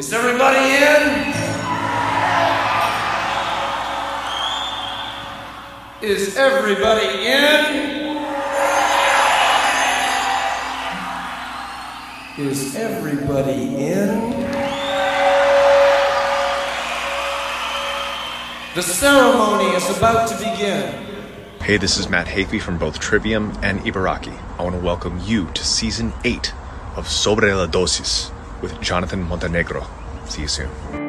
[0.00, 1.34] Is everybody in?
[6.00, 8.16] Is everybody in?
[12.38, 14.30] Is everybody in?
[18.74, 20.94] The ceremony is about to begin.
[21.60, 24.32] Hey, this is Matt Hafey from both Trivium and Ibaraki.
[24.58, 26.54] I want to welcome you to season 8
[26.96, 29.86] of Sobre la Dosis with Jonathan Montenegro.
[30.26, 30.99] See you soon.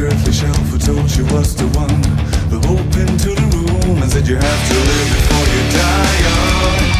[0.00, 2.02] Earthly shelf who told you was the one.
[2.50, 6.93] The hope into the room and said you have to live before you die young.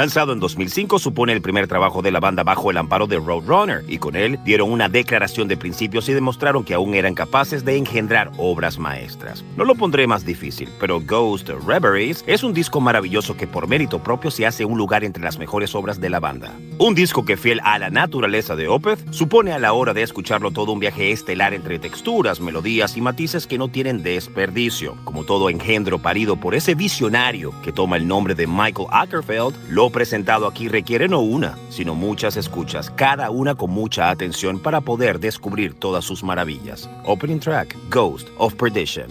[0.00, 3.84] Lanzado en 2005, supone el primer trabajo de la banda bajo el amparo de Roadrunner,
[3.86, 7.76] y con él dieron una declaración de principios y demostraron que aún eran capaces de
[7.76, 9.44] engendrar obras maestras.
[9.58, 14.02] No lo pondré más difícil, pero Ghost Reveries es un disco maravilloso que por mérito
[14.02, 16.54] propio se hace un lugar entre las mejores obras de la banda.
[16.78, 20.50] Un disco que fiel a la naturaleza de Opeth, supone a la hora de escucharlo
[20.50, 24.96] todo un viaje estelar entre texturas, melodías y matices que no tienen desperdicio.
[25.04, 29.89] Como todo engendro parido por ese visionario que toma el nombre de Michael Ackerfeld, lo
[29.90, 35.20] presentado aquí requiere no una, sino muchas escuchas, cada una con mucha atención para poder
[35.20, 36.88] descubrir todas sus maravillas.
[37.04, 39.10] Opening track, Ghost of Perdition.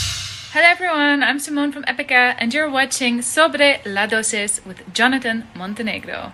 [0.53, 6.33] Hello everyone, I'm Simone from Epica and you're watching Sobre la Dosis with Jonathan Montenegro.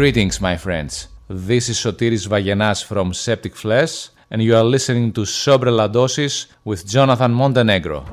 [0.00, 1.08] Greetings, my friends.
[1.28, 6.46] This is Sotiris Vagenas from Septic Flesh, and you are listening to Sobre La Dosis
[6.64, 8.06] with Jonathan Montenegro.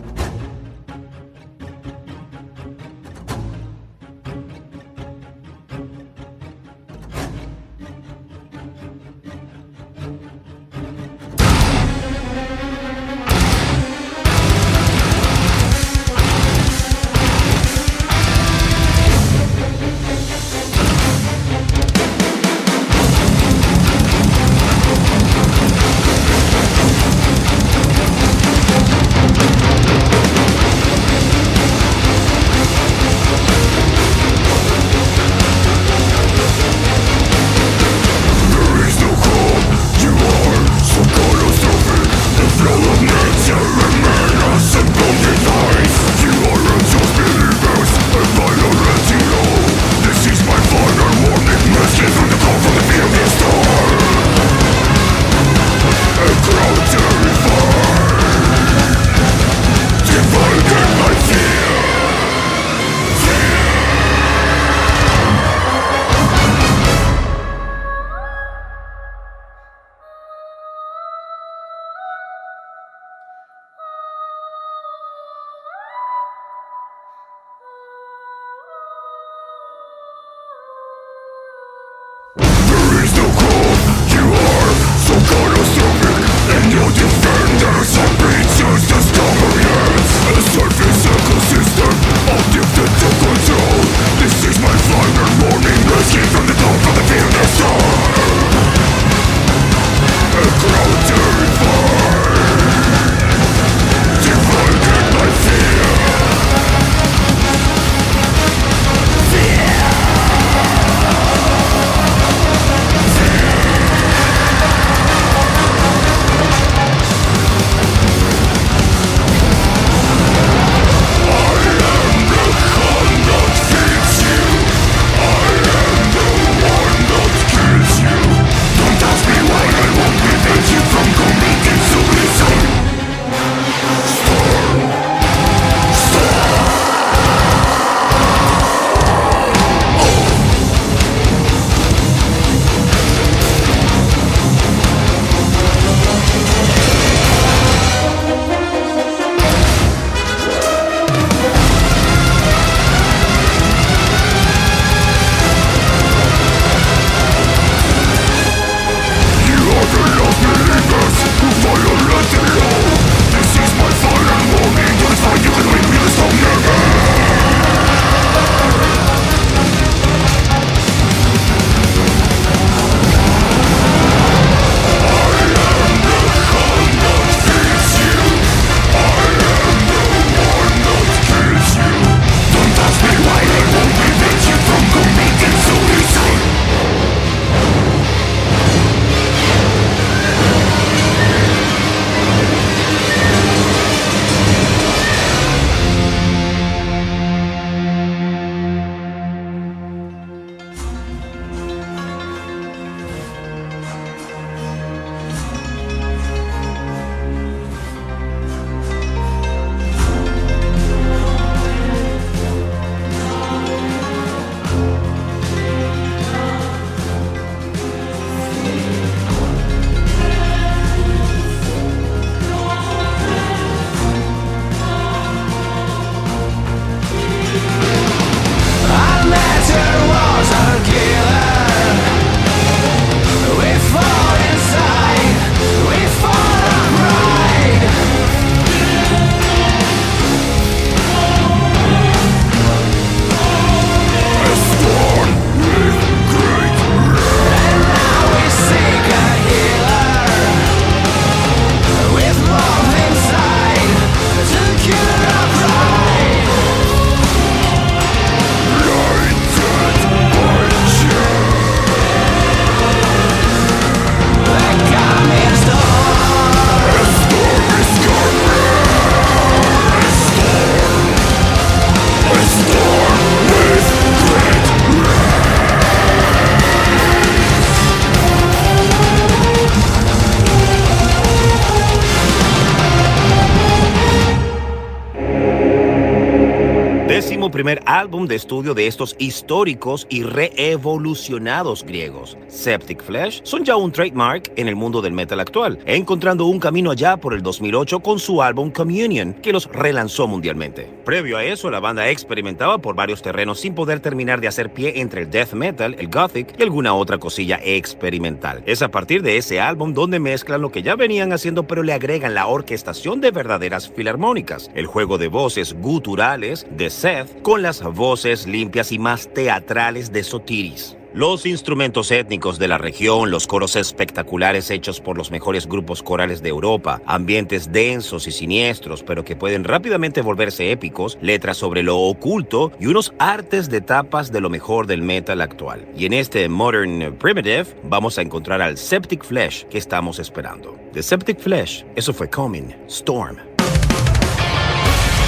[287.57, 292.37] Primer álbum de estudio de estos históricos y reevolucionados griegos.
[292.47, 296.91] Septic Flesh son ya un trademark en el mundo del metal actual, encontrando un camino
[296.91, 300.87] allá por el 2008 con su álbum Communion, que los relanzó mundialmente.
[301.03, 305.01] Previo a eso, la banda experimentaba por varios terrenos sin poder terminar de hacer pie
[305.01, 308.61] entre el death metal, el gothic y alguna otra cosilla experimental.
[308.67, 311.93] Es a partir de ese álbum donde mezclan lo que ya venían haciendo pero le
[311.93, 317.81] agregan la orquestación de verdaderas filarmónicas, el juego de voces guturales de Seth con las
[317.81, 320.97] voces limpias y más teatrales de Sotiris.
[321.13, 326.41] Los instrumentos étnicos de la región, los coros espectaculares hechos por los mejores grupos corales
[326.41, 331.97] de Europa, ambientes densos y siniestros, pero que pueden rápidamente volverse épicos, letras sobre lo
[331.97, 335.87] oculto y unos artes de tapas de lo mejor del metal actual.
[335.95, 340.77] Y en este Modern Primitive vamos a encontrar al Septic Flesh que estamos esperando.
[340.91, 343.46] The Septic Flesh, eso fue Coming, Storm.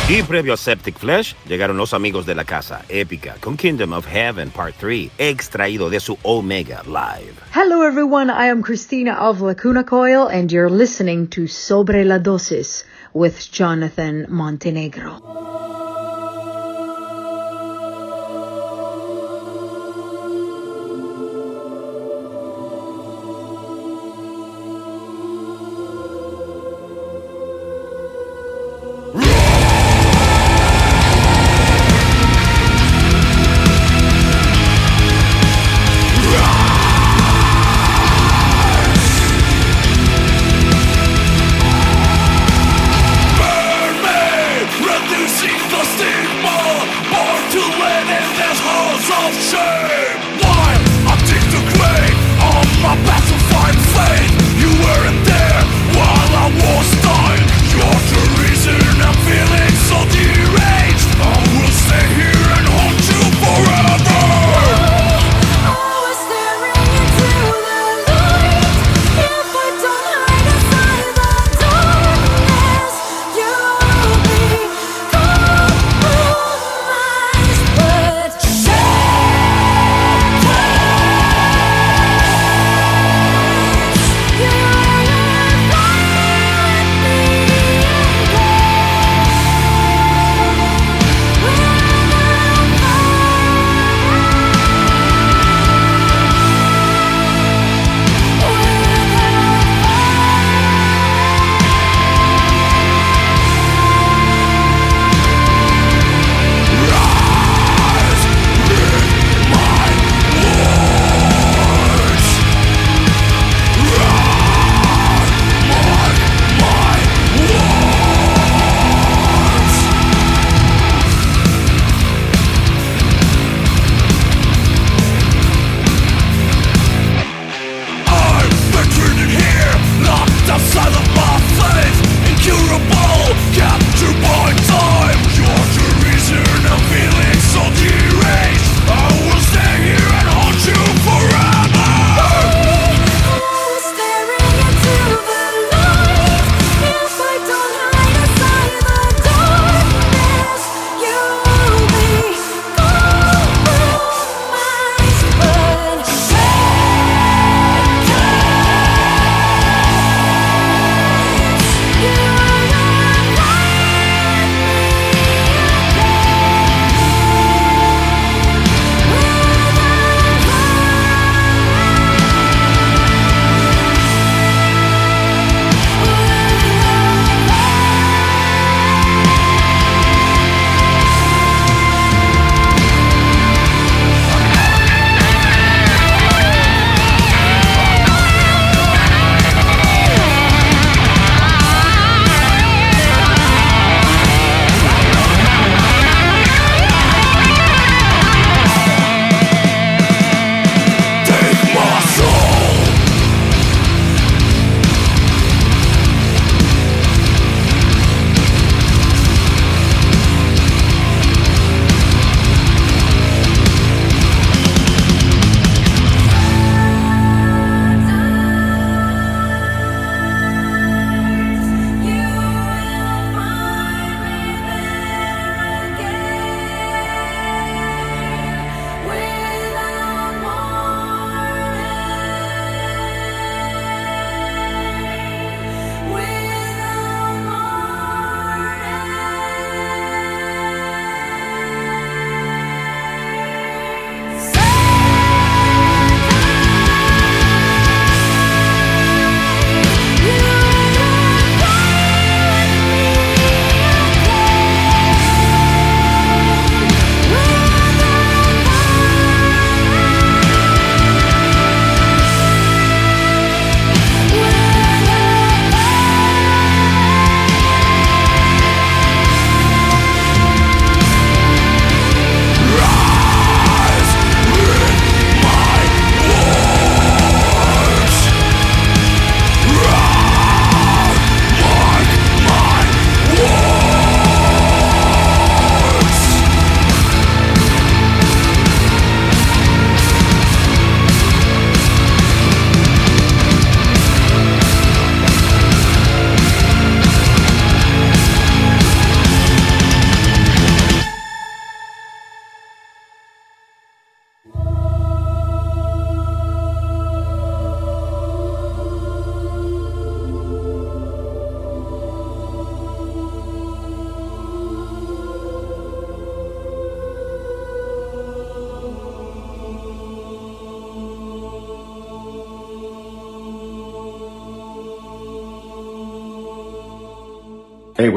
[0.09, 4.07] Y previo a Septic Flesh, llegaron los amigos de la casa, Épica, con Kingdom of
[4.07, 7.35] Heaven Part 3, extraído de su Omega Live.
[7.53, 12.85] Hello everyone, I am Christina of Lacuna Coil and you're listening to Sobre la Dosis
[13.13, 15.78] with Jonathan Montenegro.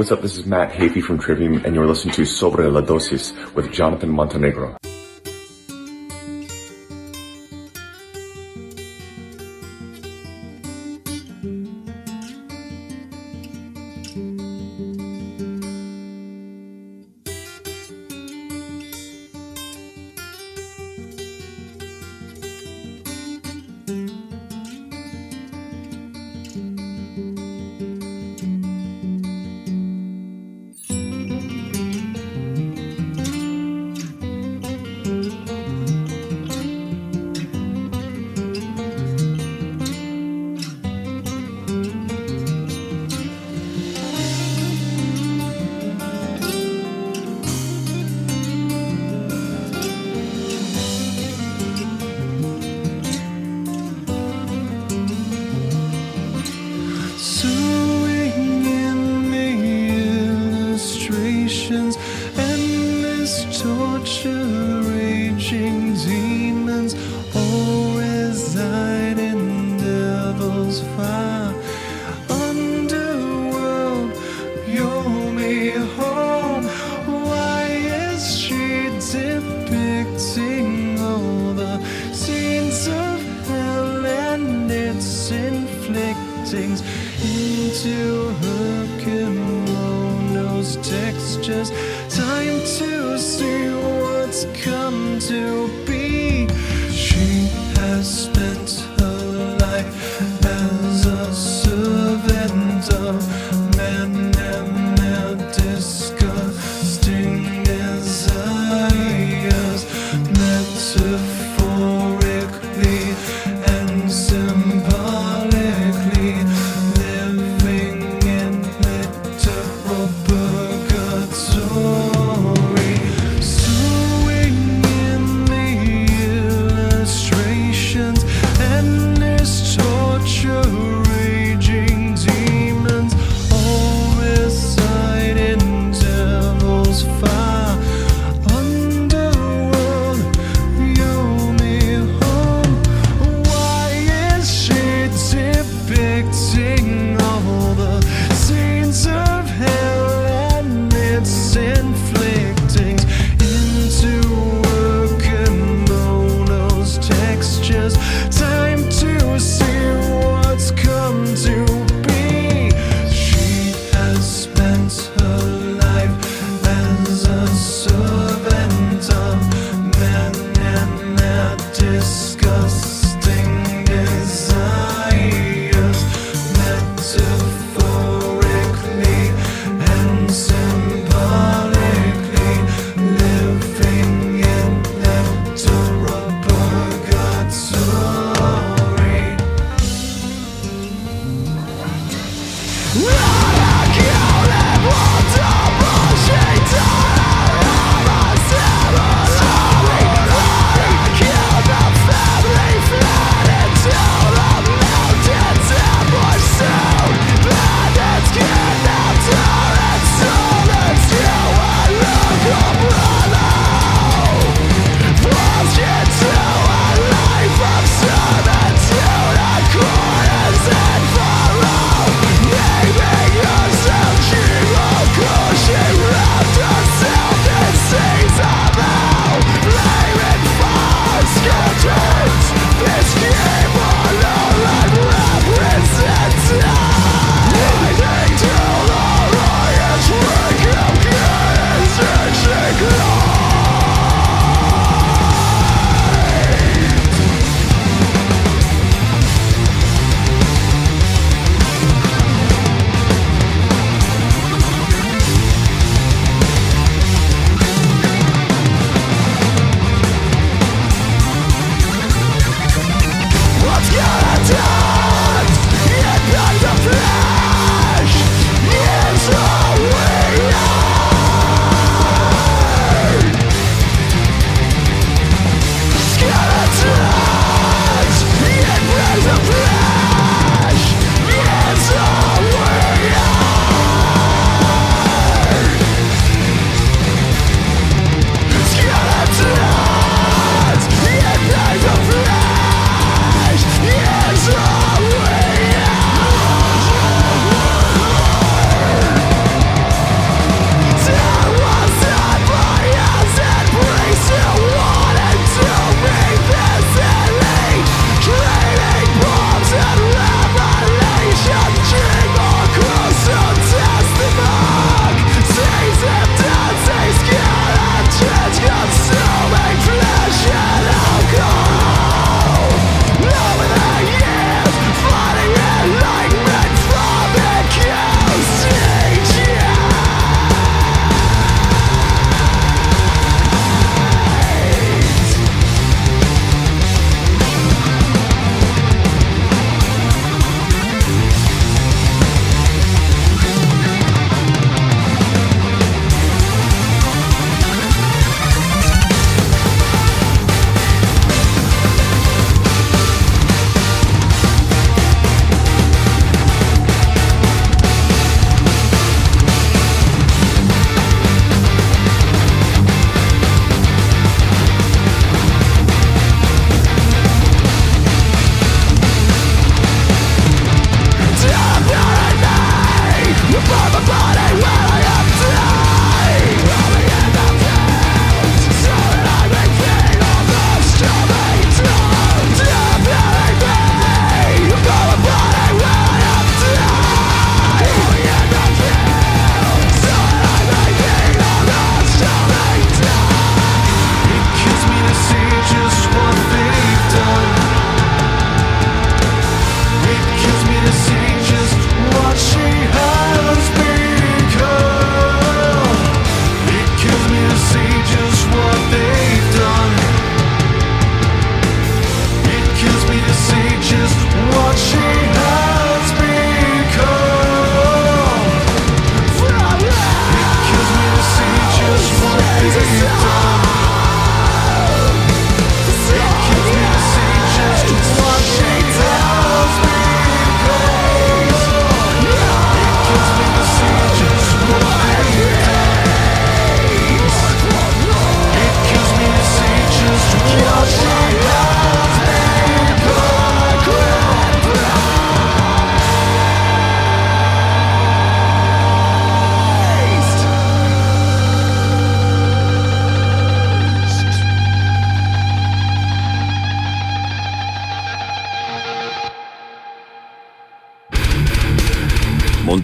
[0.03, 0.21] what's up?
[0.21, 4.11] This is Matt Hafey from Trivium, and you're listening to Sobre la Dosis with Jonathan
[4.11, 4.82] Montenegro.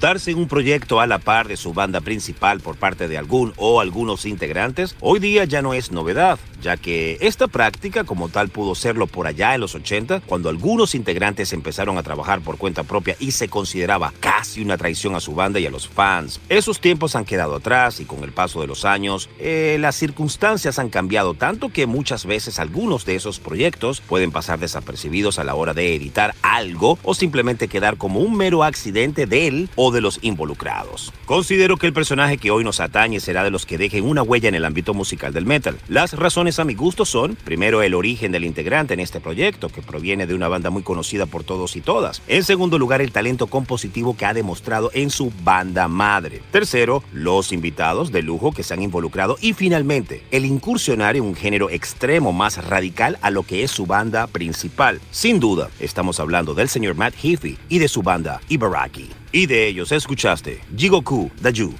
[0.09, 3.53] Montarse en un proyecto a la par de su banda principal por parte de algún
[3.59, 8.49] o algunos integrantes hoy día ya no es novedad, ya que esta práctica como tal
[8.49, 12.85] pudo serlo por allá en los 80, cuando algunos integrantes empezaron a trabajar por cuenta
[12.85, 16.41] propia y se consideraba casi una traición a su banda y a los fans.
[16.49, 20.79] Esos tiempos han quedado atrás y con el paso de los años, eh, las circunstancias
[20.79, 25.55] han cambiado tanto que muchas veces algunos de esos proyectos pueden pasar desapercibidos a la
[25.55, 30.19] hora de editar algo o simplemente quedar como un mero accidente del o de los
[30.23, 31.13] involucrados.
[31.27, 34.49] Considero que el personaje que hoy nos atañe será de los que dejen una huella
[34.49, 35.79] en el ámbito musical del metal.
[35.89, 39.83] Las razones a mi gusto son, primero, el origen del integrante en este proyecto, que
[39.83, 42.23] proviene de una banda muy conocida por todos y todas.
[42.29, 46.43] En segundo lugar, el talento compositivo que ha demostrado en su banda madre.
[46.51, 49.37] Tercero, los invitados de lujo que se han involucrado.
[49.41, 53.87] Y finalmente, el incursionar en un género extremo más radical a lo que es su
[53.87, 55.01] banda principal.
[55.11, 59.18] Sin duda, estamos hablando del señor Matt Heafy y de su banda Ibaraki.
[59.33, 61.75] Y de ellos escuchaste Jigoku Daju.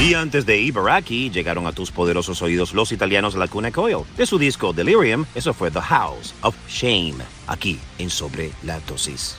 [0.00, 3.98] Y antes de Ibaraki llegaron a tus poderosos oídos los italianos Lacuna Coil.
[4.16, 7.14] De su disco Delirium, eso fue The House of Shame,
[7.46, 9.36] aquí en Sobre la Dosis.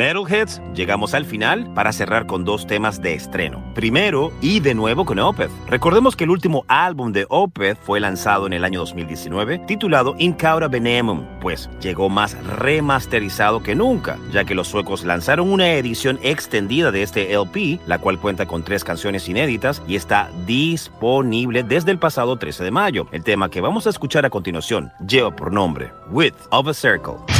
[0.00, 3.62] Metalheads, llegamos al final para cerrar con dos temas de estreno.
[3.74, 5.50] Primero, y de nuevo con Opeth.
[5.68, 10.68] Recordemos que el último álbum de Opeth fue lanzado en el año 2019, titulado Incauda
[10.68, 16.90] Venemum, pues llegó más remasterizado que nunca, ya que los suecos lanzaron una edición extendida
[16.90, 21.98] de este LP, la cual cuenta con tres canciones inéditas y está disponible desde el
[21.98, 23.06] pasado 13 de mayo.
[23.12, 27.39] El tema que vamos a escuchar a continuación lleva por nombre Width of a Circle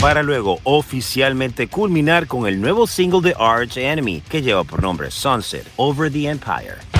[0.00, 5.10] para luego oficialmente culminar con el nuevo single de Arch Enemy que lleva por nombre
[5.10, 6.97] Sunset Over the Empire.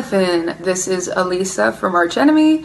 [0.00, 0.56] Jonathan.
[0.64, 2.64] This is Elisa from Arch Enemy.